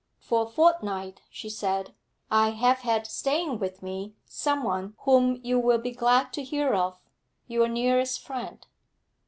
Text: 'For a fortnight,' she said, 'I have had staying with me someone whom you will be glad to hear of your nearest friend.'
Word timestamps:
'For 0.17 0.45
a 0.45 0.47
fortnight,' 0.47 1.21
she 1.29 1.47
said, 1.47 1.93
'I 2.31 2.49
have 2.53 2.77
had 2.79 3.05
staying 3.05 3.59
with 3.59 3.83
me 3.83 4.15
someone 4.25 4.95
whom 5.01 5.39
you 5.43 5.59
will 5.59 5.77
be 5.77 5.91
glad 5.91 6.33
to 6.33 6.43
hear 6.43 6.73
of 6.73 6.97
your 7.45 7.67
nearest 7.67 8.19
friend.' 8.21 8.65